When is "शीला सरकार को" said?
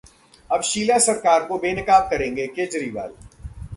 0.61-1.57